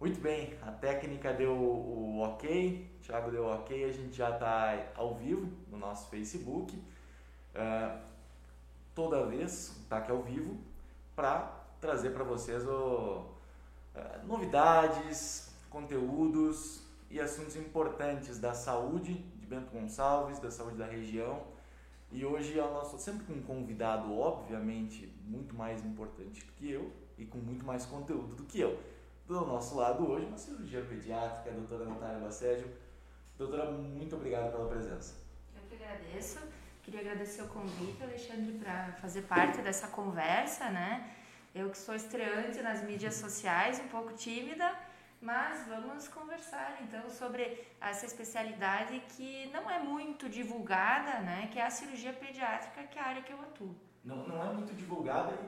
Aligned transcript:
Muito 0.00 0.18
bem, 0.18 0.54
a 0.62 0.72
técnica 0.72 1.30
deu 1.30 1.52
o 1.52 2.20
ok, 2.20 2.90
o 2.96 3.04
Thiago 3.04 3.30
deu 3.30 3.44
o 3.44 3.54
ok, 3.54 3.84
a 3.84 3.92
gente 3.92 4.16
já 4.16 4.30
está 4.30 4.92
ao 4.94 5.14
vivo 5.14 5.52
no 5.70 5.76
nosso 5.76 6.08
Facebook. 6.08 6.74
Uh, 6.74 8.00
toda 8.94 9.26
vez 9.26 9.76
está 9.82 9.98
aqui 9.98 10.10
ao 10.10 10.22
vivo 10.22 10.56
para 11.14 11.54
trazer 11.82 12.14
para 12.14 12.24
vocês 12.24 12.66
o, 12.66 13.26
uh, 13.94 14.26
novidades, 14.26 15.54
conteúdos 15.68 16.82
e 17.10 17.20
assuntos 17.20 17.54
importantes 17.56 18.38
da 18.38 18.54
saúde 18.54 19.12
de 19.12 19.44
Bento 19.44 19.70
Gonçalves, 19.70 20.38
da 20.38 20.50
saúde 20.50 20.78
da 20.78 20.86
região. 20.86 21.42
E 22.10 22.24
hoje 22.24 22.58
é 22.58 22.64
o 22.64 22.72
nosso 22.72 22.98
sempre 22.98 23.26
com 23.26 23.34
um 23.34 23.42
convidado, 23.42 24.18
obviamente, 24.18 25.14
muito 25.26 25.54
mais 25.54 25.84
importante 25.84 26.42
do 26.42 26.52
que 26.52 26.70
eu 26.70 26.90
e 27.18 27.26
com 27.26 27.36
muito 27.36 27.66
mais 27.66 27.84
conteúdo 27.84 28.34
do 28.34 28.44
que 28.44 28.60
eu 28.60 28.80
do 29.30 29.46
nosso 29.46 29.76
lado 29.76 30.10
hoje, 30.10 30.26
uma 30.26 30.36
cirurgia 30.36 30.82
pediátrica, 30.82 31.50
a 31.50 31.52
doutora 31.52 31.84
Natália 31.84 32.18
Bacégio. 32.18 32.68
Doutora, 33.38 33.70
muito 33.70 34.16
obrigado 34.16 34.50
pela 34.50 34.68
presença. 34.68 35.14
Eu 35.54 35.62
que 35.68 35.82
agradeço. 35.82 36.40
Queria 36.82 37.00
agradecer 37.00 37.42
o 37.42 37.48
convite, 37.48 38.02
Alexandre, 38.02 38.58
para 38.58 38.92
fazer 39.00 39.22
parte 39.22 39.62
dessa 39.62 39.86
conversa, 39.86 40.68
né? 40.70 41.14
Eu 41.54 41.70
que 41.70 41.78
sou 41.78 41.94
estreante 41.94 42.60
nas 42.60 42.82
mídias 42.82 43.14
sociais, 43.14 43.78
um 43.78 43.86
pouco 43.86 44.12
tímida, 44.14 44.76
mas 45.20 45.64
vamos 45.68 46.08
conversar 46.08 46.78
então 46.82 47.08
sobre 47.08 47.64
essa 47.80 48.06
especialidade 48.06 49.00
que 49.10 49.48
não 49.52 49.70
é 49.70 49.78
muito 49.78 50.28
divulgada, 50.28 51.20
né? 51.20 51.48
Que 51.52 51.60
é 51.60 51.66
a 51.66 51.70
cirurgia 51.70 52.12
pediátrica, 52.12 52.82
que 52.82 52.98
é 52.98 53.02
a 53.02 53.06
área 53.06 53.22
que 53.22 53.32
eu 53.32 53.40
atuo. 53.40 53.76
Não, 54.04 54.26
não 54.26 54.42
é 54.42 54.52
muito 54.52 54.74
divulgada 54.74 55.38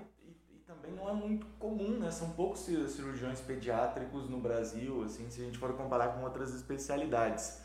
também 0.72 0.92
não 0.92 1.08
é 1.08 1.12
muito 1.12 1.46
comum, 1.58 1.98
né? 1.98 2.10
São 2.10 2.30
poucos 2.30 2.60
cirurgiões 2.60 3.40
pediátricos 3.40 4.28
no 4.28 4.38
Brasil, 4.38 5.02
assim, 5.04 5.28
se 5.30 5.40
a 5.40 5.44
gente 5.44 5.58
for 5.58 5.72
comparar 5.74 6.08
com 6.08 6.22
outras 6.22 6.54
especialidades. 6.54 7.62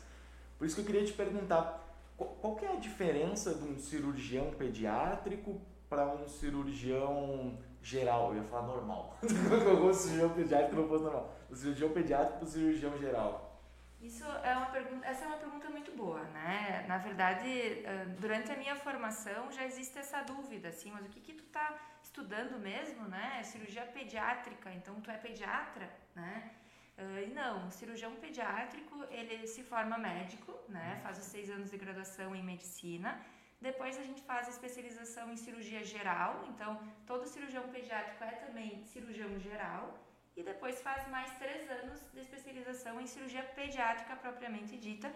Por 0.58 0.66
isso 0.66 0.74
que 0.74 0.82
eu 0.82 0.86
queria 0.86 1.04
te 1.04 1.12
perguntar, 1.12 1.84
qual, 2.16 2.56
que 2.56 2.64
é 2.64 2.72
a 2.72 2.76
diferença 2.76 3.54
de 3.54 3.64
um 3.64 3.78
cirurgião 3.78 4.50
pediátrico 4.50 5.60
para 5.88 6.06
um 6.06 6.28
cirurgião 6.28 7.56
geral? 7.80 8.30
Eu 8.30 8.42
ia 8.42 8.44
falar 8.44 8.66
normal. 8.66 9.16
o 9.22 9.94
cirurgião 9.94 10.30
pediátrico 10.30 10.76
não 10.76 10.88
fosse 10.88 11.04
normal. 11.04 11.34
O 11.48 11.54
cirurgião 11.54 11.90
pediátrico 11.90 12.38
para 12.38 12.46
o 12.46 12.50
cirurgião 12.50 12.98
geral. 12.98 13.60
Isso 14.00 14.24
é 14.24 14.56
uma 14.56 14.66
pergunta, 14.66 15.06
essa 15.06 15.24
é 15.24 15.28
uma 15.28 15.37
boa, 16.00 16.22
né? 16.38 16.84
Na 16.90 16.98
verdade, 17.06 17.50
durante 18.22 18.48
a 18.54 18.56
minha 18.62 18.76
formação 18.86 19.40
já 19.56 19.64
existe 19.70 19.96
essa 20.04 20.20
dúvida, 20.32 20.66
assim, 20.72 20.90
mas 20.94 21.04
o 21.06 21.10
que 21.14 21.20
que 21.26 21.34
tu 21.40 21.46
tá 21.58 21.66
estudando 22.08 22.54
mesmo, 22.70 23.02
né? 23.16 23.26
Cirurgia 23.52 23.86
pediátrica, 23.98 24.68
então 24.78 24.94
tu 25.04 25.10
é 25.16 25.18
pediatra, 25.26 25.86
né? 26.20 26.34
Uh, 26.98 27.32
não, 27.40 27.54
o 27.68 27.70
cirurgião 27.78 28.12
pediátrico 28.24 28.94
ele 29.18 29.36
se 29.54 29.62
forma 29.72 29.96
médico, 30.10 30.52
né? 30.76 30.88
Faz 31.04 31.16
os 31.22 31.28
seis 31.34 31.48
anos 31.56 31.68
de 31.72 31.78
graduação 31.84 32.28
em 32.38 32.44
medicina. 32.52 33.10
Depois 33.68 33.92
a 34.02 34.04
gente 34.08 34.22
faz 34.30 34.42
a 34.48 34.50
especialização 34.56 35.26
em 35.34 35.38
cirurgia 35.44 35.82
geral, 35.94 36.32
então 36.50 36.70
todo 37.10 37.32
cirurgião 37.34 37.64
pediátrico 37.76 38.22
é 38.24 38.34
também 38.44 38.84
cirurgião 38.94 39.32
geral. 39.48 39.84
E 40.38 40.42
depois 40.50 40.80
faz 40.88 41.00
mais 41.16 41.30
três 41.42 41.62
anos 41.78 41.98
de 42.14 42.20
especialização 42.26 42.94
em 43.00 43.08
cirurgia 43.14 43.44
pediátrica 43.58 44.14
propriamente 44.24 44.74
dita, 44.86 45.08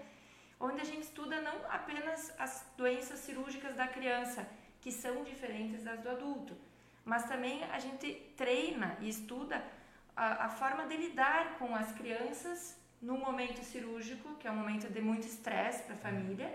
onde 0.62 0.80
a 0.80 0.84
gente 0.84 1.02
estuda 1.02 1.40
não 1.40 1.56
apenas 1.68 2.32
as 2.38 2.64
doenças 2.76 3.18
cirúrgicas 3.18 3.74
da 3.74 3.86
criança, 3.86 4.48
que 4.80 4.92
são 4.92 5.24
diferentes 5.24 5.82
das 5.82 6.00
do 6.00 6.08
adulto, 6.08 6.56
mas 7.04 7.24
também 7.24 7.64
a 7.64 7.78
gente 7.78 8.14
treina 8.36 8.96
e 9.00 9.08
estuda 9.08 9.62
a, 10.16 10.46
a 10.46 10.48
forma 10.48 10.86
de 10.86 10.96
lidar 10.96 11.58
com 11.58 11.74
as 11.74 11.92
crianças 11.92 12.80
no 13.00 13.18
momento 13.18 13.64
cirúrgico, 13.64 14.36
que 14.36 14.46
é 14.46 14.50
um 14.50 14.56
momento 14.56 14.88
de 14.88 15.00
muito 15.00 15.26
estresse 15.26 15.82
para 15.82 15.94
a 15.94 15.98
família, 15.98 16.48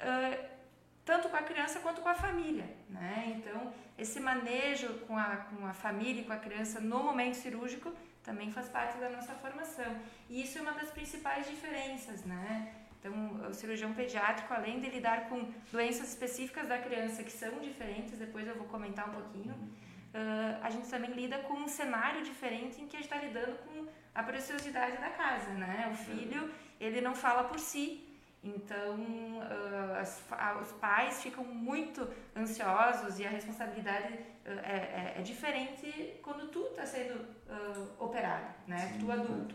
uh, 0.00 0.56
tanto 1.04 1.28
com 1.28 1.36
a 1.36 1.42
criança 1.42 1.78
quanto 1.78 2.00
com 2.00 2.08
a 2.08 2.14
família. 2.14 2.68
Né? 2.90 3.36
Então, 3.36 3.72
esse 3.96 4.18
manejo 4.18 4.88
com 5.06 5.16
a, 5.16 5.36
com 5.36 5.64
a 5.64 5.72
família 5.72 6.22
e 6.22 6.24
com 6.24 6.32
a 6.32 6.38
criança 6.38 6.80
no 6.80 7.04
momento 7.04 7.34
cirúrgico 7.34 7.94
também 8.24 8.50
faz 8.50 8.68
parte 8.68 8.98
da 8.98 9.08
nossa 9.08 9.32
formação. 9.34 9.96
E 10.28 10.42
isso 10.42 10.58
é 10.58 10.60
uma 10.60 10.72
das 10.72 10.90
principais 10.90 11.48
diferenças, 11.48 12.24
né? 12.24 12.85
Então, 13.06 13.48
o 13.48 13.54
cirurgião 13.54 13.94
pediátrico, 13.94 14.52
além 14.52 14.80
de 14.80 14.90
lidar 14.90 15.28
com 15.28 15.48
doenças 15.70 16.08
específicas 16.08 16.66
da 16.66 16.76
criança 16.78 17.22
que 17.22 17.30
são 17.30 17.60
diferentes, 17.60 18.18
depois 18.18 18.46
eu 18.48 18.56
vou 18.56 18.66
comentar 18.66 19.08
um 19.08 19.12
pouquinho, 19.12 19.52
uh, 19.52 20.58
a 20.60 20.70
gente 20.70 20.88
também 20.88 21.12
lida 21.12 21.38
com 21.38 21.54
um 21.54 21.68
cenário 21.68 22.24
diferente 22.24 22.80
em 22.80 22.88
que 22.88 22.96
a 22.96 23.00
gente 23.00 23.12
está 23.12 23.24
lidando 23.24 23.56
com 23.58 23.86
a 24.12 24.22
preciosidade 24.24 24.96
da 24.98 25.10
casa, 25.10 25.50
né? 25.50 25.88
O 25.92 25.96
filho, 25.96 26.50
ele 26.80 27.00
não 27.00 27.14
fala 27.14 27.44
por 27.44 27.60
si, 27.60 28.04
então 28.42 28.96
uh, 28.96 30.00
as, 30.00 30.20
os 30.60 30.72
pais 30.72 31.22
ficam 31.22 31.44
muito 31.44 32.08
ansiosos 32.34 33.20
e 33.20 33.24
a 33.24 33.30
responsabilidade 33.30 34.14
uh, 34.14 34.48
é, 34.64 34.76
é, 34.76 35.14
é, 35.18 35.22
diferente 35.22 36.18
quando 36.22 36.48
tu 36.48 36.66
está 36.66 36.84
sendo 36.84 37.24
operado, 38.00 38.52
né? 38.66 38.78
Sim, 38.78 38.98
tu 38.98 39.12
adulto. 39.12 39.54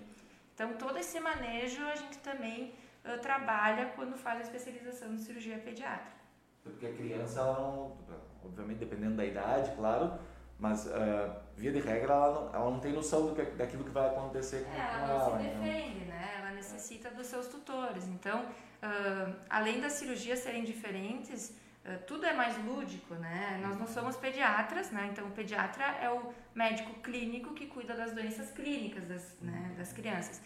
Então 0.54 0.74
todo 0.76 0.98
esse 0.98 1.20
manejo 1.20 1.84
a 1.86 1.96
gente 1.96 2.18
também 2.20 2.74
uh, 3.06 3.20
trabalha 3.20 3.88
quando 3.96 4.18
faz 4.18 4.40
a 4.40 4.42
especialização 4.42 5.16
de 5.16 5.22
cirurgia 5.22 5.58
pediátrica. 5.58 6.22
Porque 6.64 6.86
a 6.86 6.94
criança, 6.94 7.40
ela 7.40 7.60
não, 7.60 7.98
obviamente 8.44 8.80
dependendo 8.80 9.16
da 9.16 9.26
idade, 9.26 9.76
claro, 9.76 10.14
mas 10.60 10.86
uh, 10.86 11.36
via 11.56 11.72
de 11.72 11.80
regra 11.80 12.14
ela 12.14 12.34
não, 12.34 12.56
ela 12.56 12.72
não 12.72 12.80
tem 12.80 12.94
noção 12.94 13.28
do 13.28 13.36
que, 13.36 13.44
daquilo 13.52 13.84
que 13.84 13.90
vai 13.90 14.08
acontecer 14.10 14.64
com, 14.64 14.72
é, 14.72 14.80
ela. 14.80 14.98
Ela 14.98 15.08
não 15.08 15.40
se 15.40 15.46
então. 15.48 15.62
defende, 15.62 16.06
né? 16.06 16.36
Ela 16.38 16.52
necessita 16.52 17.10
dos 17.10 17.28
seus 17.28 17.48
tutores. 17.48 18.08
Então, 18.08 18.46
uh, 18.46 19.36
além 19.50 19.82
das 19.82 19.94
cirurgias 19.94 20.40
serem 20.40 20.64
diferentes, 20.64 21.60
Uh, 21.84 21.98
tudo 22.06 22.28
é 22.28 22.34
mais 22.34 22.64
lúdico, 22.64 23.16
né? 23.16 23.60
Nós 23.60 23.76
não 23.76 23.88
somos 23.88 24.16
pediatras, 24.16 24.92
né? 24.92 25.10
Então 25.12 25.28
o 25.28 25.32
pediatra 25.32 25.84
é 26.00 26.08
o 26.12 26.32
médico 26.54 26.94
clínico 27.02 27.56
que 27.56 27.66
cuida 27.66 27.96
das 27.96 28.14
doenças 28.14 28.52
clínicas 28.52 29.04
das, 29.08 29.36
né, 29.42 29.74
das 29.76 29.92
crianças. 29.92 30.40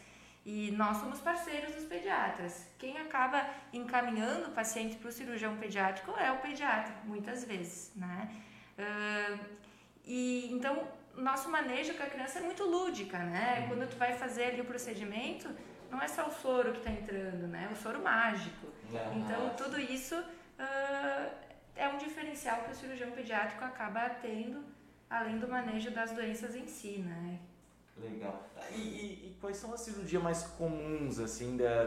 E 0.46 0.72
nós 0.72 0.98
somos 0.98 1.20
parceiros 1.20 1.74
dos 1.74 1.86
pediatras. 1.86 2.68
Quem 2.78 3.00
acaba 3.00 3.50
encaminhando 3.74 4.50
o 4.50 4.52
paciente 4.52 4.96
para 4.96 5.10
o 5.10 5.12
cirurgião 5.12 5.58
pediátrico 5.58 6.12
é 6.20 6.32
o 6.32 6.38
pediatra, 6.38 6.94
muitas 7.04 7.44
vezes, 7.44 7.92
né? 7.96 8.30
Uh, 8.78 9.40
e 10.06 10.54
então 10.54 10.88
nosso 11.16 11.50
manejo 11.50 11.96
com 11.96 12.04
a 12.04 12.06
criança 12.06 12.40
é 12.40 12.42
muito 12.44 12.64
lúdica, 12.64 13.18
né? 13.18 13.62
Uhum. 13.62 13.68
Quando 13.70 13.90
tu 13.90 13.98
vai 13.98 14.14
fazer 14.14 14.46
ali 14.46 14.62
o 14.62 14.66
procedimento, 14.66 15.50
não 15.90 16.00
é 16.00 16.08
só 16.08 16.28
o 16.28 16.32
soro 16.32 16.74
que 16.74 16.78
está 16.78 16.92
entrando, 16.92 17.48
né? 17.48 17.68
É 17.68 17.74
o 17.74 17.76
soro 17.76 18.00
mágico. 18.04 18.68
Então 19.16 19.50
tudo 19.56 19.80
isso 19.80 20.16
uh, 20.16 21.32
é 21.76 21.88
um 21.88 21.98
diferencial 21.98 22.62
que 22.64 22.72
o 22.72 22.76
cirurgião 22.76 23.10
pediátrico 23.10 23.64
acaba 23.64 24.10
tendo, 24.10 24.64
além 25.10 25.40
do 25.40 25.48
manejo 25.48 25.90
das 25.90 26.12
doenças 26.12 26.56
em 26.56 26.68
si, 26.68 27.00
né? 27.00 27.40
Legal. 27.98 28.44
E, 28.72 28.76
e, 28.76 28.80
e, 29.28 29.38
quais 29.40 29.58
são 29.58 29.74
as 29.74 29.82
cirurgias 29.82 30.22
mais 30.22 30.44
comuns, 30.44 31.20
assim, 31.20 31.56
da, 31.56 31.86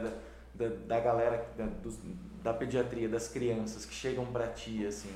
da, 0.54 0.69
da 0.86 1.00
galera, 1.00 1.46
da, 1.56 1.66
dos, 1.66 1.98
da 2.42 2.54
pediatria, 2.54 3.08
das 3.08 3.28
crianças 3.28 3.84
que 3.84 3.94
chegam 3.94 4.24
para 4.26 4.48
ti, 4.48 4.86
assim? 4.86 5.14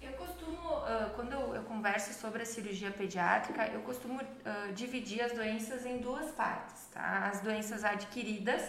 Eu 0.00 0.12
costumo, 0.12 0.76
uh, 0.78 1.10
quando 1.14 1.32
eu, 1.32 1.62
converso 1.64 2.12
sobre 2.12 2.42
a 2.42 2.46
cirurgia 2.46 2.90
pediátrica, 2.90 3.66
eu 3.68 3.80
costumo 3.80 4.20
uh, 4.20 4.72
dividir 4.74 5.22
as 5.22 5.32
doenças 5.32 5.86
em 5.86 5.98
duas 5.98 6.30
partes, 6.32 6.84
tá? 6.92 7.30
As 7.32 7.40
doenças 7.40 7.82
adquiridas, 7.82 8.62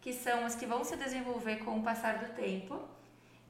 que 0.00 0.12
são 0.12 0.44
as 0.44 0.56
que 0.56 0.66
vão 0.66 0.82
se 0.82 0.96
desenvolver 0.96 1.58
com 1.58 1.78
o 1.78 1.82
passar 1.82 2.18
do 2.18 2.34
tempo, 2.34 2.80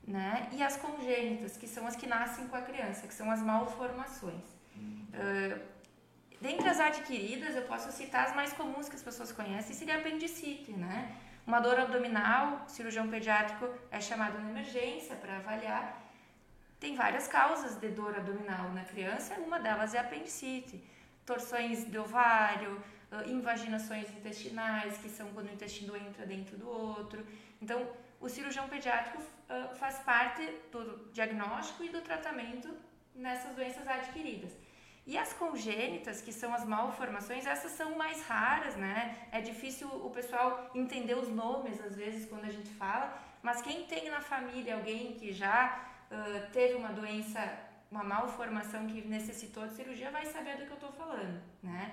né? 0.06 0.48
E 0.52 0.62
as 0.62 0.76
congênitas, 0.76 1.56
que 1.56 1.66
são 1.66 1.86
as 1.86 1.96
que 1.96 2.06
nascem 2.06 2.46
com 2.48 2.56
a 2.56 2.60
criança, 2.60 3.06
que 3.06 3.14
são 3.14 3.30
as 3.30 3.40
malformações. 3.40 4.44
Uh, 4.76 5.72
Dentre 6.46 6.68
as 6.68 6.80
adquiridas, 6.80 7.54
eu 7.54 7.62
posso 7.62 7.92
citar 7.92 8.22
as 8.26 8.34
mais 8.34 8.52
comuns 8.52 8.88
que 8.88 8.96
as 8.96 9.02
pessoas 9.08 9.30
conhecem, 9.30 9.76
seria 9.76 9.94
a 9.94 9.98
apendicite, 9.98 10.72
né? 10.72 11.16
Uma 11.46 11.60
dor 11.60 11.78
abdominal, 11.78 12.64
cirurgião 12.66 13.08
pediátrico 13.08 13.66
é 13.92 14.00
chamado 14.00 14.40
na 14.40 14.50
emergência 14.50 15.14
para 15.14 15.36
avaliar. 15.36 16.02
Tem 16.80 16.96
várias 16.96 17.28
causas 17.28 17.76
de 17.76 17.88
dor 17.90 18.16
abdominal 18.16 18.70
na 18.70 18.84
criança, 18.84 19.34
uma 19.34 19.60
delas 19.60 19.94
é 19.94 19.98
a 19.98 20.00
apendicite. 20.00 20.82
Torções 21.24 21.88
de 21.88 21.96
ovário, 21.96 22.82
invaginações 23.26 24.10
intestinais, 24.10 24.98
que 24.98 25.08
são 25.08 25.28
quando 25.34 25.48
o 25.48 25.52
intestino 25.52 25.96
entra 25.96 26.26
dentro 26.26 26.56
do 26.56 26.68
outro. 26.68 27.24
Então, 27.60 27.88
o 28.20 28.28
cirurgião 28.28 28.68
pediátrico 28.68 29.22
faz 29.76 30.00
parte 30.00 30.42
do 30.72 31.08
diagnóstico 31.12 31.84
e 31.84 31.88
do 31.88 32.00
tratamento 32.00 32.68
nessas 33.14 33.54
doenças 33.54 33.86
adquiridas. 33.86 34.52
E 35.04 35.18
as 35.18 35.32
congênitas, 35.32 36.20
que 36.20 36.32
são 36.32 36.54
as 36.54 36.64
malformações, 36.64 37.44
essas 37.44 37.72
são 37.72 37.96
mais 37.96 38.22
raras, 38.22 38.76
né? 38.76 39.16
É 39.32 39.40
difícil 39.40 39.88
o 39.88 40.10
pessoal 40.10 40.70
entender 40.74 41.14
os 41.14 41.28
nomes 41.28 41.80
às 41.80 41.96
vezes 41.96 42.28
quando 42.28 42.44
a 42.44 42.50
gente 42.50 42.70
fala, 42.70 43.20
mas 43.42 43.60
quem 43.60 43.84
tem 43.84 44.08
na 44.08 44.20
família 44.20 44.76
alguém 44.76 45.14
que 45.14 45.32
já 45.32 45.88
uh, 46.08 46.52
teve 46.52 46.74
uma 46.74 46.90
doença, 46.90 47.40
uma 47.90 48.04
malformação 48.04 48.86
que 48.86 49.02
necessitou 49.02 49.66
de 49.66 49.74
cirurgia, 49.74 50.10
vai 50.12 50.24
saber 50.26 50.56
do 50.56 50.66
que 50.66 50.70
eu 50.70 50.74
estou 50.74 50.92
falando, 50.92 51.42
né? 51.60 51.92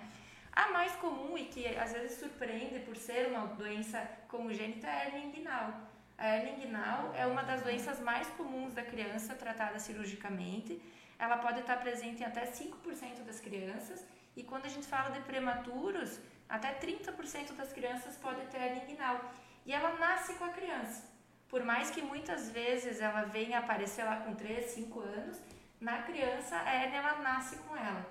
A 0.52 0.70
mais 0.72 0.92
comum 0.98 1.36
e 1.36 1.46
que 1.46 1.66
às 1.68 1.94
vezes 1.94 2.20
surpreende 2.20 2.80
por 2.80 2.96
ser 2.96 3.28
uma 3.28 3.48
doença 3.48 4.00
congênita 4.28 4.86
é 4.86 4.92
a 4.92 5.06
hernia 5.06 5.26
inguinal. 5.26 5.74
A 6.18 6.36
hernia 6.36 6.54
inguinal 6.54 7.12
é 7.16 7.26
uma 7.26 7.42
das 7.44 7.62
doenças 7.62 8.00
mais 8.00 8.28
comuns 8.30 8.74
da 8.74 8.84
criança 8.84 9.34
tratada 9.34 9.80
cirurgicamente. 9.80 10.80
Ela 11.20 11.38
pode 11.38 11.60
estar 11.60 11.78
presente 11.78 12.24
em 12.24 12.26
até 12.26 12.46
5% 12.46 13.24
das 13.26 13.40
crianças 13.40 14.06
e 14.36 14.44
quando 14.44 14.66
a 14.66 14.70
gente 14.70 14.88
fala 14.88 15.10
de 15.10 15.20
prematuros, 15.22 16.20
até 16.48 16.74
30% 16.74 17.54
das 17.58 17.74
crianças 17.74 18.16
podem 18.16 18.46
ter 18.48 18.58
hernia 18.58 18.84
inguinal. 18.84 19.32
E 19.66 19.74
ela 19.74 19.98
nasce 19.98 20.34
com 20.36 20.46
a 20.46 20.50
criança. 20.50 21.04
Por 21.50 21.64
mais 21.64 21.92
que 21.92 22.02
muitas 22.02 22.50
vezes 22.50 23.02
ela 23.02 23.24
venha 23.24 23.60
aparecer 23.60 24.04
lá 24.04 24.18
com 24.22 24.34
3, 24.34 24.66
5 24.66 25.00
anos, 25.02 25.42
na 25.82 26.04
criança 26.04 26.56
a 26.56 26.74
hérnia 26.74 27.00
ela 27.00 27.20
nasce 27.20 27.58
com 27.58 27.76
ela. 27.76 28.06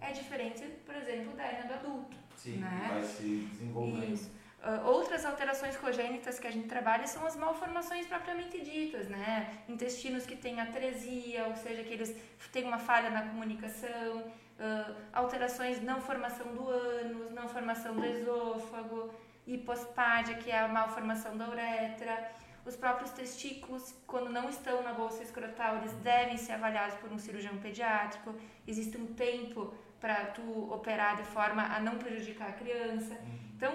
É 0.00 0.12
diferente, 0.12 0.62
por 0.84 0.94
exemplo, 0.94 1.34
da 1.36 1.44
hérnia 1.44 1.64
do 1.64 1.74
adulto. 1.74 2.16
Sim, 2.36 2.58
né? 2.58 2.88
vai 2.90 3.02
se 3.02 3.48
desenvolvendo. 3.52 4.12
Isso. 4.12 4.30
Uh, 4.62 4.86
outras 4.86 5.24
alterações 5.24 5.76
congênitas 5.76 6.38
que 6.38 6.46
a 6.46 6.50
gente 6.50 6.68
trabalha 6.68 7.04
são 7.04 7.26
as 7.26 7.34
malformações 7.34 8.06
propriamente 8.06 8.60
ditas, 8.60 9.08
né? 9.08 9.58
Intestinos 9.68 10.24
que 10.24 10.36
têm 10.36 10.60
atresia, 10.60 11.48
ou 11.48 11.56
seja, 11.56 11.82
que 11.82 11.92
eles 11.92 12.16
têm 12.52 12.62
uma 12.62 12.78
falha 12.78 13.10
na 13.10 13.22
comunicação, 13.22 14.18
uh, 14.20 14.94
alterações 15.12 15.82
não 15.82 16.00
formação 16.00 16.54
do 16.54 16.68
ânus, 16.68 17.32
não 17.32 17.48
formação 17.48 17.92
do 17.96 18.04
esôfago, 18.04 19.12
hipospádia, 19.48 20.36
que 20.36 20.48
é 20.48 20.60
a 20.60 20.68
malformação 20.68 21.36
da 21.36 21.48
uretra. 21.48 22.30
Os 22.64 22.76
próprios 22.76 23.10
testículos, 23.10 23.92
quando 24.06 24.30
não 24.30 24.48
estão 24.48 24.80
na 24.84 24.92
bolsa 24.92 25.24
escrotal, 25.24 25.78
eles 25.78 25.92
devem 25.94 26.36
ser 26.36 26.52
avaliados 26.52 26.94
por 27.00 27.10
um 27.10 27.18
cirurgião 27.18 27.58
pediátrico. 27.58 28.32
Existe 28.64 28.96
um 28.96 29.06
tempo 29.06 29.74
para 30.00 30.26
tu 30.26 30.72
operar 30.72 31.16
de 31.16 31.24
forma 31.24 31.64
a 31.64 31.80
não 31.80 31.98
prejudicar 31.98 32.50
a 32.50 32.52
criança. 32.52 33.18
Então, 33.56 33.72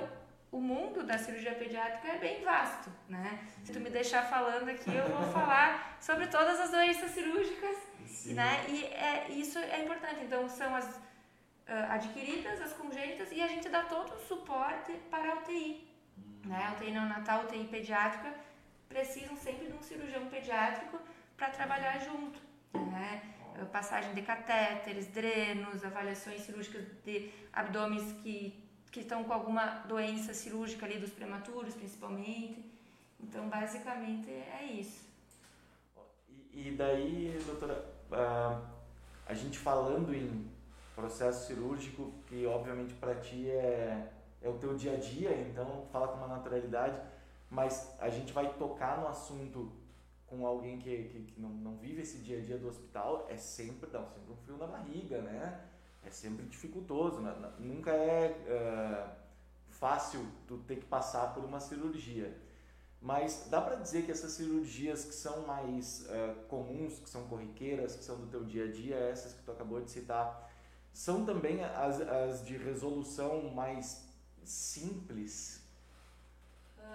o 0.51 0.59
mundo 0.59 1.03
da 1.03 1.17
cirurgia 1.17 1.53
pediátrica 1.53 2.07
é 2.07 2.17
bem 2.17 2.43
vasto, 2.43 2.89
né? 3.09 3.39
Se 3.63 3.71
tu 3.73 3.79
me 3.79 3.89
deixar 3.89 4.23
falando 4.23 4.69
aqui, 4.69 4.93
eu 4.93 5.07
vou 5.09 5.31
falar 5.31 5.97
sobre 5.99 6.27
todas 6.27 6.59
as 6.59 6.71
doenças 6.71 7.11
cirúrgicas, 7.11 7.77
Sim. 8.05 8.33
né? 8.33 8.65
E 8.69 8.85
é, 8.85 9.27
isso 9.29 9.59
é 9.59 9.83
importante. 9.83 10.23
Então, 10.23 10.47
são 10.47 10.73
as 10.73 10.85
uh, 10.85 11.91
adquiridas, 11.91 12.61
as 12.61 12.73
congênitas, 12.73 13.31
e 13.31 13.41
a 13.41 13.47
gente 13.47 13.67
dá 13.67 13.83
todo 13.83 14.13
o 14.13 14.19
suporte 14.19 14.93
para 15.11 15.31
a 15.31 15.35
UTI, 15.35 15.87
né? 16.45 16.65
A 16.69 16.73
UTI 16.73 16.91
neonatal, 16.91 17.43
UTI 17.43 17.65
pediátrica, 17.65 18.33
precisam 18.87 19.35
sempre 19.35 19.67
de 19.67 19.73
um 19.73 19.81
cirurgião 19.81 20.27
pediátrico 20.27 20.97
para 21.35 21.49
trabalhar 21.49 21.99
junto, 21.99 22.39
né? 22.73 23.21
Passagem 23.71 24.13
de 24.13 24.21
catéteres, 24.21 25.07
drenos, 25.07 25.83
avaliações 25.83 26.41
cirúrgicas 26.41 26.85
de 27.03 27.31
abdômenes 27.51 28.11
que, 28.21 28.53
que 28.97 29.03
estão 29.03 29.23
com 29.23 29.31
alguma 29.31 29.83
doença 29.87 30.33
cirúrgica 30.33 30.87
ali 30.87 30.97
dos 30.97 31.11
prematuros, 31.11 31.75
principalmente. 31.75 32.65
Então, 33.19 33.47
basicamente, 33.47 34.27
é 34.31 34.63
isso. 34.73 35.05
E, 36.51 36.69
e 36.69 36.71
daí, 36.71 37.39
doutora, 37.45 37.85
uh, 38.11 38.59
a 39.27 39.33
gente 39.35 39.59
falando 39.59 40.15
em 40.15 40.49
processo 40.95 41.45
cirúrgico, 41.45 42.11
que 42.25 42.43
obviamente 42.47 42.95
para 42.95 43.13
ti 43.13 43.47
é, 43.51 44.11
é 44.41 44.49
o 44.49 44.57
teu 44.57 44.75
dia 44.75 44.93
a 44.93 44.97
dia, 44.97 45.31
então 45.41 45.85
fala 45.91 46.07
com 46.07 46.17
uma 46.17 46.27
naturalidade 46.27 46.99
mas 47.49 47.95
a 47.99 48.09
gente 48.09 48.33
vai 48.33 48.53
tocar 48.55 48.99
no 48.99 49.07
assunto 49.07 49.71
com 50.25 50.45
alguém 50.45 50.77
que, 50.77 51.03
que, 51.03 51.21
que, 51.21 51.39
não, 51.39 51.49
não 51.49 51.77
vive 51.77 52.01
esse 52.01 52.17
dia 52.17 52.39
a 52.39 52.41
dia 52.41 52.57
do 52.57 52.67
hospital, 52.67 53.25
é 53.29 53.37
sempre, 53.37 53.89
dá 53.89 53.99
sempre 53.99 54.33
um 54.33 54.35
frio 54.35 54.57
na 54.57 54.67
barriga, 54.67 55.21
né? 55.21 55.61
É 56.07 56.09
sempre 56.09 56.45
dificultoso, 56.45 57.19
né? 57.19 57.35
nunca 57.59 57.91
é 57.91 58.31
uh, 58.47 59.15
fácil 59.69 60.25
tu 60.47 60.57
ter 60.59 60.77
que 60.77 60.85
passar 60.85 61.33
por 61.33 61.43
uma 61.43 61.59
cirurgia. 61.59 62.33
Mas 63.01 63.47
dá 63.49 63.61
para 63.61 63.75
dizer 63.75 64.05
que 64.05 64.11
essas 64.11 64.31
cirurgias 64.31 65.03
que 65.03 65.13
são 65.13 65.45
mais 65.45 66.05
uh, 66.05 66.47
comuns, 66.47 66.97
que 66.99 67.09
são 67.09 67.27
corriqueiras, 67.27 67.95
que 67.95 68.03
são 68.03 68.15
do 68.15 68.27
teu 68.27 68.45
dia 68.45 68.65
a 68.65 68.71
dia, 68.71 68.95
essas 68.95 69.33
que 69.33 69.43
tu 69.43 69.51
acabou 69.51 69.81
de 69.81 69.91
citar, 69.91 70.49
são 70.93 71.25
também 71.25 71.63
as, 71.63 71.99
as 72.01 72.45
de 72.45 72.55
resolução 72.55 73.51
mais 73.53 74.07
simples 74.43 75.67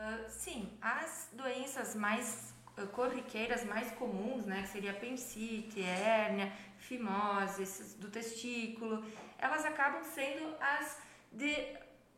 ah, 0.04 0.24
sim, 0.28 0.68
as 0.80 1.28
doenças 1.32 1.94
mais 1.94 2.50
uh, 2.50 2.51
corriqueiras, 2.92 3.64
mais 3.64 3.90
comuns, 3.92 4.46
né, 4.46 4.62
que 4.62 4.68
seria 4.68 4.92
apendicite, 4.92 5.82
hérnia, 5.82 6.52
fimose, 6.78 7.96
do 7.96 8.10
testículo, 8.10 9.04
elas 9.38 9.64
acabam 9.64 10.02
sendo 10.02 10.54
as 10.60 10.98
de 11.30 11.54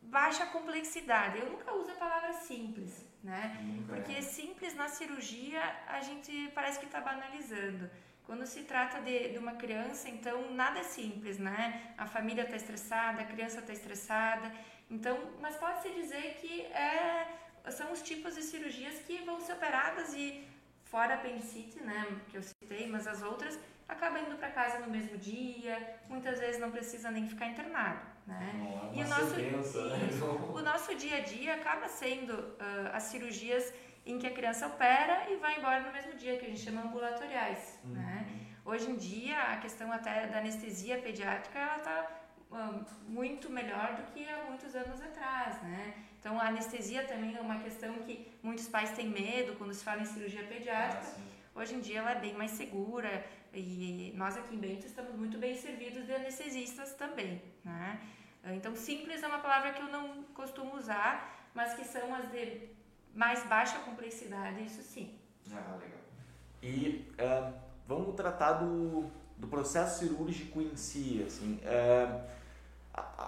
baixa 0.01 0.45
complexidade. 0.47 1.39
Eu 1.39 1.49
nunca 1.49 1.73
uso 1.73 1.91
a 1.91 1.95
palavra 1.95 2.33
simples, 2.33 3.05
né? 3.23 3.57
Porque 3.87 4.13
é. 4.13 4.21
simples 4.21 4.75
na 4.75 4.87
cirurgia 4.87 5.61
a 5.87 6.01
gente 6.01 6.51
parece 6.53 6.79
que 6.79 6.85
está 6.85 7.01
banalizando. 7.01 7.89
Quando 8.25 8.45
se 8.45 8.63
trata 8.63 9.01
de, 9.01 9.29
de, 9.29 9.37
uma 9.37 9.53
criança, 9.53 10.09
então 10.09 10.51
nada 10.51 10.79
é 10.79 10.83
simples, 10.83 11.37
né? 11.37 11.93
A 11.97 12.07
família 12.07 12.43
está 12.43 12.55
estressada, 12.55 13.21
a 13.21 13.25
criança 13.25 13.59
está 13.59 13.71
estressada. 13.71 14.51
Então, 14.89 15.17
mas 15.39 15.55
pode-se 15.57 15.89
dizer 15.91 16.37
que 16.41 16.61
é 16.61 17.27
são 17.71 17.91
os 17.91 18.01
tipos 18.01 18.35
de 18.35 18.41
cirurgias 18.41 18.99
que 18.99 19.23
vão 19.23 19.39
ser 19.41 19.53
operadas 19.53 20.13
e 20.13 20.47
fora 20.85 21.13
a 21.13 21.17
apendicite, 21.17 21.79
né, 21.81 22.05
que 22.29 22.37
eu 22.37 22.43
citei, 22.43 22.87
mas 22.87 23.07
as 23.07 23.21
outras 23.21 23.59
acabam 23.87 24.21
indo 24.23 24.35
para 24.37 24.49
casa 24.49 24.79
no 24.79 24.89
mesmo 24.89 25.17
dia, 25.17 25.99
muitas 26.07 26.39
vezes 26.39 26.59
não 26.59 26.71
precisa 26.71 27.11
nem 27.11 27.27
ficar 27.27 27.47
internado, 27.47 27.99
né? 28.25 28.91
e 28.93 29.03
o 29.03 29.07
nosso, 29.07 29.35
né? 29.35 30.09
o 30.53 30.61
nosso 30.61 30.95
dia 30.95 31.17
a 31.17 31.19
dia 31.19 31.55
acaba 31.55 31.87
sendo 31.87 32.33
uh, 32.33 32.89
as 32.93 33.03
cirurgias 33.03 33.71
em 34.05 34.17
que 34.17 34.27
a 34.27 34.31
criança 34.31 34.67
opera 34.67 35.29
e 35.31 35.35
vai 35.37 35.57
embora 35.57 35.81
no 35.81 35.91
mesmo 35.91 36.13
dia, 36.13 36.37
que 36.37 36.45
a 36.45 36.49
gente 36.49 36.61
chama 36.61 36.81
ambulatoriais, 36.81 37.79
uhum. 37.83 37.93
né? 37.93 38.25
Hoje 38.63 38.89
em 38.89 38.95
dia, 38.95 39.39
a 39.39 39.57
questão 39.57 39.91
até 39.91 40.27
da 40.27 40.39
anestesia 40.39 40.97
pediátrica, 40.97 41.59
ela 41.59 41.77
está 41.77 42.07
muito 43.07 43.49
melhor 43.49 43.95
do 43.95 44.03
que 44.11 44.27
há 44.27 44.43
muitos 44.45 44.75
anos 44.75 45.01
atrás, 45.01 45.61
né? 45.61 45.93
Então, 46.19 46.39
a 46.39 46.47
anestesia 46.47 47.03
também 47.03 47.35
é 47.35 47.41
uma 47.41 47.59
questão 47.59 47.93
que 47.99 48.31
muitos 48.41 48.67
pais 48.67 48.91
têm 48.91 49.07
medo 49.09 49.55
quando 49.57 49.73
se 49.73 49.83
fala 49.83 50.01
em 50.01 50.05
cirurgia 50.05 50.43
pediátrica. 50.43 51.05
Ah, 51.17 51.59
Hoje 51.59 51.75
em 51.75 51.79
dia, 51.79 51.99
ela 51.99 52.11
é 52.11 52.19
bem 52.19 52.33
mais 52.33 52.51
segura 52.51 53.25
e 53.53 54.11
nós 54.15 54.35
aqui 54.35 54.55
em 54.55 54.59
Bento 54.59 54.85
estamos 54.85 55.15
muito 55.15 55.37
bem 55.37 55.55
servidos 55.55 56.05
de 56.05 56.13
anestesistas 56.13 56.93
também, 56.93 57.41
né? 57.63 57.99
Então, 58.53 58.75
simples 58.75 59.23
é 59.23 59.27
uma 59.27 59.39
palavra 59.39 59.73
que 59.73 59.81
eu 59.81 59.87
não 59.87 60.23
costumo 60.35 60.75
usar, 60.75 61.49
mas 61.53 61.73
que 61.73 61.85
são 61.85 62.13
as 62.13 62.29
de 62.31 62.69
mais 63.13 63.43
baixa 63.45 63.79
complexidade, 63.79 64.65
isso 64.65 64.81
sim. 64.81 65.17
Ah, 65.51 65.77
legal. 65.79 65.99
E 66.61 67.07
uh, 67.13 67.53
vamos 67.87 68.15
tratar 68.15 68.53
do, 68.53 69.09
do 69.37 69.47
processo 69.47 69.99
cirúrgico 69.99 70.61
em 70.61 70.75
si, 70.75 71.23
assim. 71.25 71.59
Uh, 71.63 72.21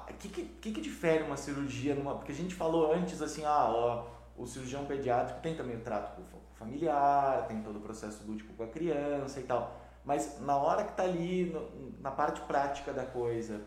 o 0.09 0.13
que, 0.13 0.29
que, 0.29 0.71
que, 0.71 0.81
difere 0.81 1.23
uma 1.23 1.37
cirurgia 1.37 1.93
numa. 1.95 2.15
Porque 2.15 2.31
a 2.31 2.35
gente 2.35 2.55
falou 2.55 2.93
antes 2.93 3.21
assim, 3.21 3.43
ah, 3.45 3.69
ó, 3.69 4.07
o 4.37 4.45
cirurgião 4.45 4.85
pediátrico 4.85 5.41
tem 5.41 5.55
também 5.55 5.75
o 5.75 5.81
trato 5.81 6.21
familiar, 6.55 7.47
tem 7.47 7.61
todo 7.61 7.77
o 7.77 7.81
processo 7.81 8.25
lúdico 8.25 8.53
com 8.53 8.63
a 8.63 8.67
criança 8.67 9.39
e 9.39 9.43
tal. 9.43 9.79
Mas 10.03 10.39
na 10.41 10.55
hora 10.55 10.83
que 10.83 10.91
está 10.91 11.03
ali, 11.03 11.45
no, 11.45 11.99
na 11.99 12.11
parte 12.11 12.41
prática 12.41 12.93
da 12.93 13.05
coisa, 13.05 13.61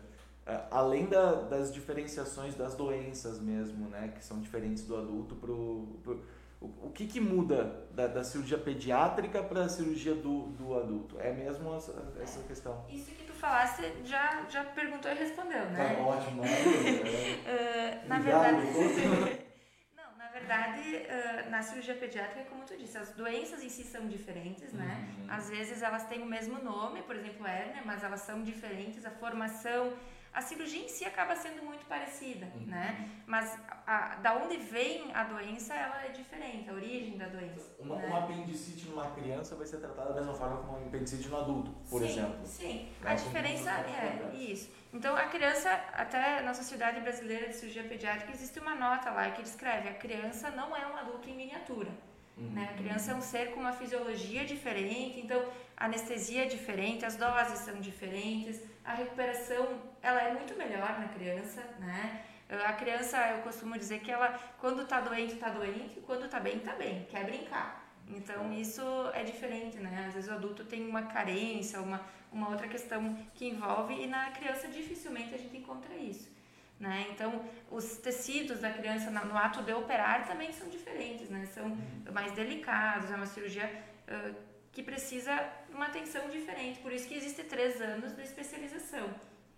é, 0.45 0.59
além 0.71 1.05
da, 1.05 1.33
das 1.33 1.73
diferenciações 1.73 2.55
das 2.55 2.73
doenças 2.73 3.39
mesmo, 3.39 3.87
né, 3.89 4.11
que 4.15 4.25
são 4.25 4.39
diferentes 4.39 4.83
do 4.83 4.97
adulto 4.97 5.35
pro, 5.35 5.99
pro 6.03 6.23
o, 6.61 6.87
o 6.87 6.91
que, 6.91 7.07
que 7.07 7.19
muda 7.19 7.87
da, 7.91 8.07
da 8.07 8.23
cirurgia 8.23 8.57
pediátrica 8.57 9.43
para 9.43 9.65
a 9.65 9.69
cirurgia 9.69 10.15
do, 10.15 10.43
do 10.51 10.77
adulto? 10.77 11.19
É 11.19 11.33
mesmo 11.33 11.75
essa, 11.75 12.13
essa 12.21 12.41
questão? 12.43 12.85
Isso 12.87 13.11
que 13.11 13.25
falasse, 13.41 13.81
já, 14.05 14.45
já 14.47 14.63
perguntou 14.63 15.11
e 15.11 15.15
respondeu, 15.15 15.65
né? 15.71 15.95
Tá 15.95 16.01
ótimo, 16.03 16.43
uh, 16.43 16.45
Na 18.07 18.19
verdade. 18.19 18.61
não, 19.97 20.17
na 20.17 20.27
verdade, 20.27 20.79
uh, 20.79 21.49
na 21.49 21.63
cirurgia 21.63 21.95
pediátrica, 21.95 22.47
como 22.49 22.63
tu 22.63 22.77
disse, 22.77 22.97
as 22.99 23.09
doenças 23.13 23.63
em 23.63 23.69
si 23.69 23.83
são 23.83 24.07
diferentes, 24.07 24.71
né? 24.71 25.15
Uhum. 25.17 25.25
Às 25.27 25.49
vezes 25.49 25.81
elas 25.81 26.05
têm 26.05 26.21
o 26.21 26.27
mesmo 26.27 26.63
nome, 26.63 27.01
por 27.01 27.15
exemplo, 27.15 27.47
hérnia, 27.47 27.81
mas 27.83 28.03
elas 28.03 28.21
são 28.21 28.43
diferentes, 28.43 29.03
a 29.05 29.11
formação 29.11 29.91
a 30.33 30.41
cirurgia 30.41 30.83
em 30.83 30.87
si 30.87 31.03
acaba 31.03 31.35
sendo 31.35 31.61
muito 31.63 31.85
parecida, 31.85 32.47
uhum. 32.55 32.65
né? 32.65 33.09
Mas 33.25 33.57
a, 33.85 34.15
da 34.15 34.35
onde 34.37 34.57
vem 34.57 35.13
a 35.13 35.23
doença, 35.25 35.73
ela 35.73 36.05
é 36.05 36.09
diferente, 36.09 36.69
a 36.69 36.73
origem 36.73 37.17
da 37.17 37.27
doença. 37.27 37.75
Uma, 37.77 37.97
né? 37.97 38.07
uma 38.07 38.19
apendicite 38.19 38.87
numa 38.87 39.11
criança 39.11 39.55
vai 39.55 39.67
ser 39.67 39.77
tratada 39.77 40.13
da 40.13 40.21
mesma 40.21 40.33
forma 40.33 40.57
como 40.57 40.77
uma 40.77 40.87
apendicite 40.87 41.27
no 41.27 41.37
adulto, 41.37 41.71
por 41.89 42.01
sim, 42.01 42.07
exemplo. 42.07 42.45
Sim, 42.45 42.89
a 43.03 43.13
diferença 43.13 43.71
é 43.71 44.35
isso. 44.35 44.69
Então, 44.93 45.15
a 45.15 45.25
criança, 45.27 45.69
até 45.93 46.41
na 46.41 46.53
Sociedade 46.53 47.01
Brasileira 47.01 47.47
de 47.47 47.55
Cirurgia 47.55 47.83
Pediátrica, 47.83 48.31
existe 48.31 48.59
uma 48.59 48.75
nota 48.75 49.09
lá 49.11 49.29
que 49.31 49.41
descreve 49.41 49.89
a 49.89 49.93
criança 49.93 50.49
não 50.51 50.75
é 50.75 50.85
um 50.87 50.95
adulto 50.95 51.29
em 51.29 51.35
miniatura. 51.35 51.89
Uhum. 52.37 52.51
Né? 52.51 52.69
A 52.71 52.77
criança 52.77 53.11
é 53.11 53.15
um 53.15 53.21
ser 53.21 53.51
com 53.51 53.59
uma 53.59 53.73
fisiologia 53.73 54.45
diferente, 54.45 55.19
então 55.19 55.43
a 55.75 55.85
anestesia 55.85 56.43
é 56.43 56.45
diferente, 56.45 57.05
as 57.05 57.15
doses 57.15 57.59
são 57.59 57.79
diferentes, 57.79 58.61
a 58.83 58.93
recuperação 58.93 59.79
ela 60.01 60.21
é 60.21 60.33
muito 60.33 60.55
melhor 60.57 60.99
na 60.99 61.07
criança, 61.09 61.61
né? 61.79 62.23
A 62.65 62.73
criança, 62.73 63.17
eu 63.29 63.43
costumo 63.43 63.77
dizer 63.77 63.99
que 63.99 64.11
ela, 64.11 64.37
quando 64.59 64.81
está 64.81 64.99
doente, 64.99 65.35
está 65.35 65.49
doente, 65.49 65.99
e 65.99 66.01
quando 66.01 66.25
está 66.25 66.39
bem, 66.39 66.57
está 66.57 66.73
bem, 66.73 67.07
quer 67.09 67.23
brincar. 67.25 67.89
Então, 68.09 68.51
isso 68.51 68.81
é 69.13 69.23
diferente, 69.23 69.77
né? 69.77 70.05
Às 70.07 70.13
vezes 70.15 70.29
o 70.29 70.33
adulto 70.33 70.65
tem 70.65 70.85
uma 70.85 71.03
carência, 71.03 71.79
uma, 71.79 72.01
uma 72.31 72.49
outra 72.49 72.67
questão 72.67 73.17
que 73.33 73.47
envolve, 73.47 73.93
e 73.93 74.05
na 74.05 74.31
criança 74.31 74.67
dificilmente 74.67 75.33
a 75.33 75.37
gente 75.37 75.55
encontra 75.55 75.95
isso. 75.95 76.29
Né? 76.77 77.05
Então, 77.11 77.45
os 77.69 77.97
tecidos 77.97 78.59
da 78.59 78.71
criança 78.71 79.11
no 79.11 79.37
ato 79.37 79.61
de 79.61 79.71
operar 79.71 80.27
também 80.27 80.51
são 80.51 80.67
diferentes, 80.67 81.29
né? 81.29 81.45
São 81.45 81.65
uhum. 81.65 82.11
mais 82.11 82.31
delicados, 82.31 83.11
é 83.11 83.15
uma 83.15 83.27
cirurgia 83.27 83.71
uh, 84.07 84.35
que 84.71 84.81
precisa 84.81 85.31
uma 85.73 85.87
atenção 85.87 86.29
diferente. 86.29 86.79
Por 86.79 86.91
isso 86.91 87.07
que 87.07 87.15
existe 87.15 87.43
três 87.43 87.81
anos 87.81 88.13
de 88.15 88.21
especialização, 88.21 89.09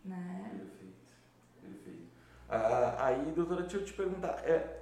né? 0.03 0.51
Perfeito, 0.57 0.93
perfeito. 1.61 2.07
Ah, 2.49 3.05
aí, 3.05 3.31
doutora, 3.31 3.61
deixa 3.61 3.77
eu 3.77 3.85
te 3.85 3.93
perguntar. 3.93 4.39
É, 4.43 4.81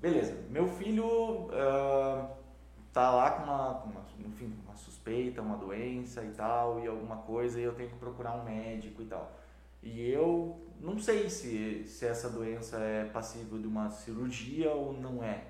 beleza, 0.00 0.34
meu 0.50 0.66
filho 0.66 1.06
uh, 1.06 2.28
tá 2.92 3.10
lá 3.10 3.30
com 3.32 3.44
uma, 3.44 3.82
uma, 3.84 4.06
enfim, 4.26 4.52
uma 4.64 4.76
suspeita, 4.76 5.40
uma 5.40 5.56
doença 5.56 6.24
e 6.24 6.30
tal, 6.32 6.80
e 6.80 6.86
alguma 6.86 7.18
coisa, 7.18 7.60
e 7.60 7.62
eu 7.62 7.74
tenho 7.74 7.90
que 7.90 7.96
procurar 7.96 8.34
um 8.34 8.44
médico 8.44 9.02
e 9.02 9.06
tal. 9.06 9.32
E 9.82 10.10
eu 10.10 10.60
não 10.80 10.98
sei 10.98 11.30
se, 11.30 11.84
se 11.86 12.06
essa 12.06 12.28
doença 12.28 12.78
é 12.78 13.04
passível 13.04 13.58
de 13.58 13.66
uma 13.66 13.90
cirurgia 13.90 14.72
ou 14.72 14.92
não 14.92 15.22
é. 15.22 15.44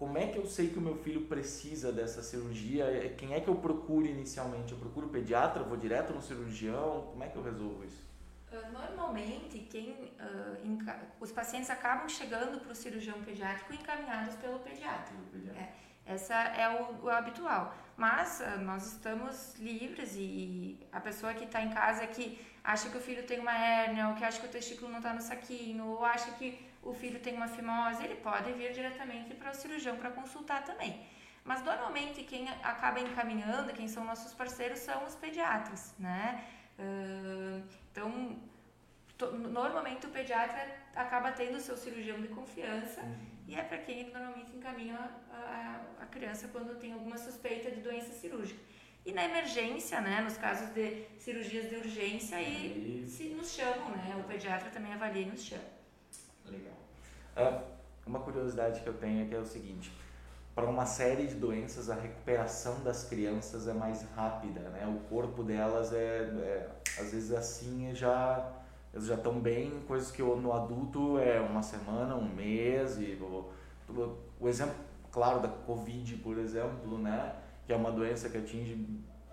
Como 0.00 0.16
é 0.16 0.28
que 0.28 0.38
eu 0.38 0.46
sei 0.46 0.70
que 0.70 0.78
o 0.78 0.80
meu 0.80 0.96
filho 0.96 1.26
precisa 1.26 1.92
dessa 1.92 2.22
cirurgia? 2.22 3.14
Quem 3.18 3.34
é 3.34 3.40
que 3.40 3.48
eu 3.48 3.56
procuro 3.56 4.06
inicialmente? 4.06 4.72
Eu 4.72 4.78
procuro 4.78 5.10
pediatra? 5.10 5.62
Vou 5.62 5.76
direto 5.76 6.14
no 6.14 6.22
cirurgião? 6.22 7.08
Como 7.10 7.22
é 7.22 7.28
que 7.28 7.36
eu 7.36 7.42
resolvo 7.42 7.84
isso? 7.84 8.02
Ah, 8.50 8.70
normalmente, 8.70 9.58
quem, 9.58 9.90
uh, 9.90 11.06
os 11.20 11.30
pacientes 11.30 11.68
acabam 11.68 12.08
chegando 12.08 12.58
para 12.60 12.72
o 12.72 12.74
cirurgião 12.74 13.20
pediátrico 13.22 13.74
encaminhados 13.74 14.36
pelo 14.36 14.58
pediatra. 14.60 15.14
Pediatra. 15.30 15.60
É. 15.60 15.74
Essa 16.06 16.34
é 16.34 16.80
o, 16.80 17.04
o 17.04 17.10
habitual. 17.10 17.74
Mas 17.94 18.40
uh, 18.40 18.58
nós 18.62 18.86
estamos 18.94 19.54
livres 19.58 20.14
e 20.16 20.78
a 20.90 20.98
pessoa 20.98 21.34
que 21.34 21.44
está 21.44 21.62
em 21.62 21.68
casa 21.68 22.06
que 22.06 22.40
acha 22.62 22.88
que 22.90 22.96
o 22.96 23.00
filho 23.00 23.24
tem 23.24 23.38
uma 23.40 23.56
hérnia, 23.56 24.08
ou 24.08 24.14
que 24.14 24.24
acha 24.24 24.40
que 24.40 24.46
o 24.46 24.50
testículo 24.50 24.90
não 24.90 24.98
está 24.98 25.12
no 25.12 25.20
saquinho, 25.20 25.86
ou 25.86 26.04
acha 26.04 26.30
que 26.32 26.58
o 26.82 26.92
filho 26.94 27.20
tem 27.20 27.34
uma 27.34 27.48
fimose, 27.48 28.02
ele 28.04 28.16
pode 28.16 28.52
vir 28.52 28.72
diretamente 28.72 29.34
para 29.34 29.50
o 29.50 29.54
cirurgião 29.54 29.96
para 29.96 30.10
consultar 30.10 30.62
também. 30.64 31.04
Mas 31.44 31.62
normalmente 31.64 32.22
quem 32.22 32.48
acaba 32.62 33.00
encaminhando, 33.00 33.72
quem 33.72 33.88
são 33.88 34.04
nossos 34.04 34.32
parceiros, 34.34 34.78
são 34.78 35.04
os 35.04 35.14
pediatras, 35.14 35.94
né? 35.98 36.44
Então, 37.90 38.38
normalmente 39.32 40.06
o 40.06 40.10
pediatra 40.10 40.66
acaba 40.94 41.32
tendo 41.32 41.56
o 41.56 41.60
seu 41.60 41.76
cirurgião 41.76 42.20
de 42.20 42.28
confiança 42.28 43.02
uhum. 43.02 43.26
e 43.48 43.54
é 43.54 43.62
para 43.62 43.78
quem 43.78 44.00
ele 44.00 44.12
normalmente 44.12 44.56
encaminha 44.56 45.10
a, 45.30 46.06
criança 46.10 46.48
quando 46.48 46.76
tem 46.78 46.92
alguma 46.92 47.16
suspeita 47.16 47.70
de 47.70 47.80
doença 47.80 48.12
cirúrgica. 48.12 48.60
E 49.04 49.12
na 49.12 49.24
emergência, 49.24 50.00
né, 50.00 50.20
nos 50.20 50.36
casos 50.36 50.74
de 50.74 51.06
cirurgias 51.18 51.68
de 51.70 51.76
urgência, 51.76 52.36
aí 52.36 53.04
se 53.08 53.30
nos 53.30 53.50
chamam, 53.50 53.90
né, 53.90 54.14
o 54.18 54.24
pediatra 54.24 54.70
também 54.70 54.92
avalia 54.92 55.22
e 55.22 55.26
nos 55.26 55.42
chama. 55.42 55.62
Legal. 56.46 56.74
Uh, 57.36 57.62
uma 58.06 58.20
curiosidade 58.20 58.80
que 58.80 58.86
eu 58.86 58.94
tenho 58.94 59.24
é 59.24 59.28
que 59.28 59.34
é 59.34 59.38
o 59.38 59.46
seguinte, 59.46 59.90
para 60.54 60.68
uma 60.68 60.84
série 60.84 61.26
de 61.26 61.34
doenças 61.34 61.88
a 61.88 61.94
recuperação 61.94 62.82
das 62.82 63.04
crianças 63.04 63.66
é 63.66 63.72
mais 63.72 64.02
rápida, 64.14 64.60
né? 64.60 64.86
O 64.86 65.08
corpo 65.08 65.42
delas 65.42 65.92
é, 65.92 65.96
é 65.96 66.68
às 66.98 67.12
vezes 67.12 67.32
assim 67.32 67.94
já 67.94 68.60
eles 68.92 69.06
já 69.06 69.14
estão 69.14 69.38
bem, 69.38 69.80
coisas 69.86 70.10
que 70.10 70.20
no 70.20 70.52
adulto 70.52 71.18
é 71.18 71.40
uma 71.40 71.62
semana, 71.62 72.16
um 72.16 72.28
mês, 72.28 72.98
e 72.98 73.16
o, 73.20 73.48
o 74.40 74.48
exemplo 74.48 74.74
claro 75.12 75.40
da 75.40 75.48
Covid, 75.48 76.16
por 76.16 76.38
exemplo, 76.38 76.98
né, 76.98 77.34
que 77.70 77.74
é 77.74 77.76
uma 77.76 77.92
doença 77.92 78.28
que 78.28 78.36
atinge 78.36 78.84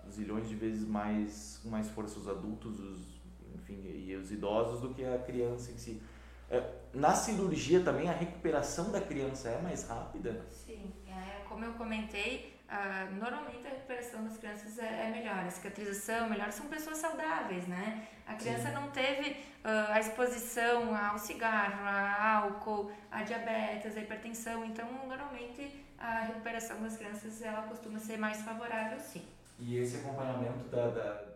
zilhões 0.08 0.48
de 0.48 0.54
vezes 0.54 0.86
mais 0.86 1.60
mais 1.64 1.88
força 1.90 2.20
os 2.20 2.28
adultos, 2.28 2.78
os, 2.78 3.20
enfim, 3.56 3.82
e 3.84 4.14
os 4.14 4.30
idosos 4.30 4.80
do 4.80 4.94
que 4.94 5.04
a 5.04 5.18
criança 5.18 5.72
em 5.72 5.76
si. 5.76 6.00
É, 6.48 6.62
na 6.94 7.16
cirurgia 7.16 7.80
também 7.80 8.08
a 8.08 8.12
recuperação 8.12 8.92
da 8.92 9.00
criança 9.00 9.48
é 9.48 9.60
mais 9.60 9.88
rápida? 9.88 10.46
Sim, 10.48 10.92
é, 11.08 11.42
como 11.48 11.64
eu 11.64 11.72
comentei, 11.72 12.54
ah, 12.68 13.08
normalmente 13.10 13.66
a 13.66 13.70
recuperação 13.70 14.22
das 14.22 14.36
crianças 14.36 14.78
é, 14.78 15.06
é, 15.06 15.10
melhor, 15.10 15.40
a 15.44 15.50
cicatrização 15.50 16.26
é 16.26 16.28
melhor, 16.28 16.52
são 16.52 16.66
pessoas 16.66 16.98
saudáveis, 16.98 17.66
né? 17.66 18.06
A 18.24 18.34
criança 18.34 18.68
Sim. 18.68 18.74
não 18.74 18.88
teve 18.92 19.30
uh, 19.30 19.90
a 19.90 19.98
exposição 19.98 20.94
ao 20.94 21.18
cigarro, 21.18 21.84
a 21.84 22.36
álcool, 22.36 22.92
a 23.10 23.24
diabetes, 23.24 23.96
a 23.96 24.00
hipertensão, 24.00 24.64
então 24.64 24.88
normalmente 25.08 25.87
a 25.98 26.20
recuperação 26.20 26.82
das 26.82 26.96
crianças 26.96 27.42
ela 27.42 27.62
costuma 27.62 27.98
ser 27.98 28.16
mais 28.16 28.42
favorável, 28.42 28.98
sim. 29.00 29.24
E 29.58 29.76
esse 29.76 29.96
acompanhamento 29.96 30.68
da, 30.68 30.88
da 30.88 31.28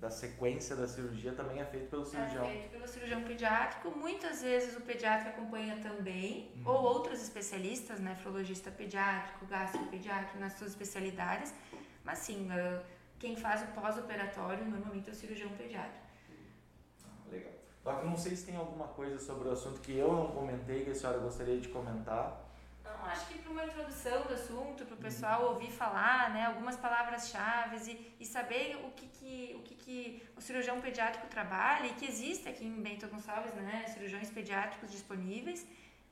da 0.00 0.10
sequência 0.10 0.76
da 0.76 0.86
cirurgia 0.86 1.32
também 1.32 1.60
é 1.60 1.64
feito 1.64 1.90
pelo 1.90 2.04
cirurgião. 2.04 2.44
É 2.44 2.50
feito 2.50 2.70
pelo 2.70 2.86
cirurgião 2.86 3.22
pediátrico. 3.22 3.90
Muitas 3.98 4.42
vezes 4.42 4.76
o 4.76 4.80
pediatra 4.82 5.30
acompanha 5.30 5.76
também, 5.82 6.52
uhum. 6.56 6.72
ou 6.72 6.82
outros 6.82 7.20
especialistas, 7.20 7.98
nefrologista 7.98 8.70
pediátrico, 8.70 9.46
gastropediátrico, 9.46 10.38
nas 10.38 10.52
suas 10.52 10.70
especialidades. 10.70 11.52
Mas 12.04 12.18
sim, 12.18 12.48
ah, 12.50 12.80
quem 13.18 13.36
faz 13.36 13.62
o 13.62 13.66
pós-operatório 13.72 14.64
normalmente 14.64 15.10
é 15.10 15.12
o 15.12 15.16
cirurgião 15.16 15.50
pediátrico. 15.50 16.06
Ah, 17.04 17.30
legal. 17.30 17.52
Só 17.82 17.94
que 17.94 18.06
não 18.06 18.16
sei 18.16 18.36
se 18.36 18.46
tem 18.46 18.56
alguma 18.56 18.86
coisa 18.88 19.18
sobre 19.18 19.48
o 19.48 19.50
assunto 19.50 19.80
que 19.80 19.96
eu 19.96 20.12
não 20.12 20.28
comentei 20.28 20.84
que 20.84 20.90
a 20.90 20.94
senhora 20.94 21.18
gostaria 21.18 21.58
de 21.58 21.68
comentar. 21.68 22.47
Acho 23.08 23.26
que 23.26 23.38
para 23.38 23.50
uma 23.50 23.64
introdução 23.64 24.22
do 24.22 24.34
assunto, 24.34 24.84
para 24.84 24.94
o 24.94 24.98
pessoal 24.98 25.52
ouvir 25.52 25.70
falar, 25.70 26.30
né, 26.30 26.44
algumas 26.44 26.76
palavras-chave 26.76 27.76
e, 27.90 28.16
e 28.20 28.26
saber 28.26 28.76
o 28.84 28.90
que, 28.90 29.06
que, 29.06 29.56
o 29.58 29.62
que, 29.62 29.74
que 29.74 30.22
o 30.36 30.40
cirurgião 30.40 30.80
pediátrico 30.80 31.26
trabalha 31.26 31.86
e 31.86 31.94
que 31.94 32.04
existe 32.04 32.48
aqui 32.48 32.66
em 32.66 32.82
Bento 32.82 33.08
Gonçalves, 33.08 33.54
né, 33.54 33.86
cirurgiões 33.88 34.30
pediátricos 34.30 34.90
disponíveis, 34.90 35.66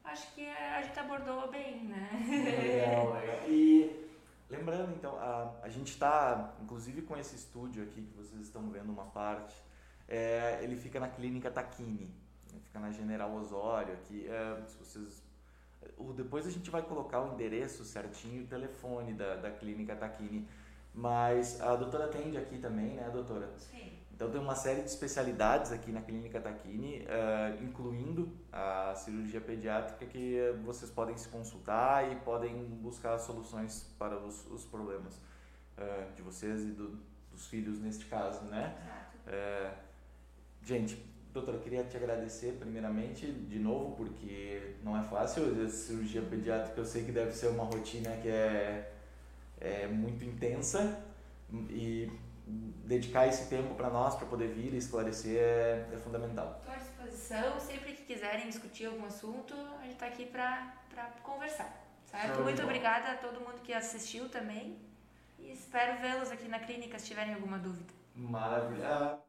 acho 0.04 0.32
que 0.34 0.48
a 0.48 0.80
gente 0.82 0.98
abordou 0.98 1.50
bem, 1.50 1.84
né? 1.84 2.08
Legal, 2.26 3.12
legal. 3.20 3.48
E 3.48 4.08
lembrando, 4.48 4.92
então, 4.92 5.16
a, 5.18 5.52
a 5.62 5.68
gente 5.68 5.90
está, 5.90 6.54
inclusive 6.62 7.02
com 7.02 7.16
esse 7.16 7.36
estúdio 7.36 7.82
aqui 7.82 8.02
que 8.02 8.16
vocês 8.16 8.40
estão 8.40 8.70
vendo 8.70 8.90
uma 8.90 9.06
parte, 9.06 9.54
é, 10.08 10.60
ele 10.62 10.76
fica 10.76 10.98
na 10.98 11.08
clínica 11.08 11.50
Taquini, 11.50 12.10
fica 12.62 12.78
na 12.78 12.90
General 12.90 13.32
Osório 13.34 13.92
aqui, 13.92 14.26
é, 14.28 14.62
se 14.66 14.78
vocês 14.78 15.25
o, 15.96 16.12
depois 16.12 16.46
a 16.46 16.50
gente 16.50 16.70
vai 16.70 16.82
colocar 16.82 17.20
o 17.22 17.34
endereço 17.34 17.84
certinho 17.84 18.40
e 18.40 18.44
o 18.44 18.46
telefone 18.46 19.14
da, 19.14 19.36
da 19.36 19.50
clínica 19.50 19.94
Taquini. 19.96 20.46
Mas 20.94 21.60
a 21.60 21.76
doutora 21.76 22.06
atende 22.06 22.38
aqui 22.38 22.58
também, 22.58 22.94
né, 22.94 23.10
doutora? 23.12 23.52
Sim. 23.58 23.92
Então 24.16 24.30
tem 24.30 24.40
uma 24.40 24.54
série 24.54 24.80
de 24.80 24.88
especialidades 24.88 25.70
aqui 25.70 25.92
na 25.92 26.00
clínica 26.00 26.40
Taquini, 26.40 27.02
uh, 27.02 27.62
incluindo 27.62 28.32
a 28.50 28.94
cirurgia 28.94 29.42
pediátrica, 29.42 30.06
que 30.06 30.38
vocês 30.64 30.90
podem 30.90 31.14
se 31.18 31.28
consultar 31.28 32.10
e 32.10 32.16
podem 32.16 32.64
buscar 32.64 33.18
soluções 33.18 33.94
para 33.98 34.18
os, 34.18 34.46
os 34.50 34.64
problemas 34.64 35.16
uh, 35.76 36.14
de 36.14 36.22
vocês 36.22 36.62
e 36.62 36.70
do, 36.70 36.98
dos 37.30 37.46
filhos 37.46 37.78
neste 37.78 38.06
caso, 38.06 38.42
né? 38.46 38.74
Exato. 38.80 39.76
Uh, 39.76 39.86
gente, 40.62 41.15
Doutora, 41.36 41.58
queria 41.58 41.84
te 41.84 41.98
agradecer 41.98 42.52
primeiramente 42.52 43.30
de 43.30 43.58
novo, 43.58 43.94
porque 43.94 44.74
não 44.82 44.98
é 44.98 45.02
fácil 45.02 45.44
a 45.62 45.68
cirurgia 45.68 46.22
pediátrica, 46.22 46.80
eu 46.80 46.84
sei 46.86 47.04
que 47.04 47.12
deve 47.12 47.30
ser 47.32 47.48
uma 47.48 47.64
rotina 47.64 48.10
que 48.22 48.28
é, 48.28 48.90
é 49.60 49.86
muito 49.86 50.24
intensa 50.24 50.98
e 51.68 52.10
dedicar 52.86 53.26
esse 53.26 53.50
tempo 53.50 53.74
para 53.74 53.90
nós, 53.90 54.14
para 54.14 54.26
poder 54.26 54.48
vir 54.48 54.72
e 54.72 54.78
esclarecer, 54.78 55.36
é, 55.36 55.90
é 55.92 55.96
fundamental. 55.98 56.58
Estou 56.60 56.72
à 56.72 56.78
disposição, 56.78 57.60
sempre 57.60 57.92
que 57.92 58.04
quiserem 58.04 58.48
discutir 58.48 58.86
algum 58.86 59.04
assunto, 59.04 59.52
a 59.78 59.82
gente 59.82 59.92
está 59.92 60.06
aqui 60.06 60.24
para 60.24 60.72
conversar. 61.22 61.70
Certo? 62.06 62.40
Muito 62.40 62.62
obrigada 62.62 63.12
a 63.12 63.16
todo 63.16 63.40
mundo 63.40 63.60
que 63.62 63.74
assistiu 63.74 64.30
também 64.30 64.78
e 65.38 65.52
espero 65.52 66.00
vê-los 66.00 66.30
aqui 66.30 66.48
na 66.48 66.60
clínica 66.60 66.98
se 66.98 67.04
tiverem 67.04 67.34
alguma 67.34 67.58
dúvida. 67.58 67.92
Maravilha 68.14 69.25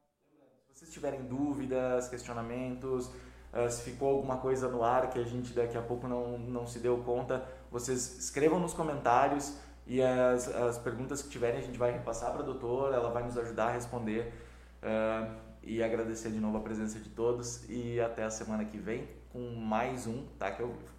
vocês 0.78 0.94
tiverem 0.94 1.24
dúvidas, 1.24 2.08
questionamentos, 2.08 3.08
uh, 3.08 3.68
se 3.68 3.82
ficou 3.82 4.10
alguma 4.10 4.38
coisa 4.38 4.70
no 4.70 4.84
ar 4.84 5.10
que 5.10 5.18
a 5.18 5.24
gente 5.24 5.52
daqui 5.52 5.76
a 5.76 5.82
pouco 5.82 6.08
não, 6.08 6.38
não 6.38 6.68
se 6.68 6.78
deu 6.78 7.00
conta, 7.00 7.44
vocês 7.72 8.20
escrevam 8.20 8.60
nos 8.60 8.76
comentários 8.76 9.58
e 9.88 10.04
as, 10.04 10.48
as 10.48 10.78
perguntas 10.78 11.24
que 11.24 11.30
tiverem 11.30 11.60
a 11.62 11.64
gente 11.64 11.80
vai 11.80 11.92
repassar 11.92 12.32
para 12.32 12.44
a 12.44 12.46
doutora, 12.46 12.96
ela 12.96 13.10
vai 13.10 13.24
nos 13.24 13.36
ajudar 13.40 13.70
a 13.70 13.72
responder. 13.72 14.32
Uh, 14.84 15.48
e 15.64 15.84
agradecer 15.84 16.30
de 16.30 16.40
novo 16.40 16.58
a 16.58 16.62
presença 16.62 16.98
de 16.98 17.10
todos 17.10 17.68
e 17.68 18.00
até 18.00 18.24
a 18.24 18.30
semana 18.30 18.64
que 18.64 18.78
vem 18.78 19.06
com 19.34 19.56
mais 19.56 20.08
um 20.08 20.26
Taque 20.38 20.62
ao 20.62 20.70
Vivo. 20.70 20.97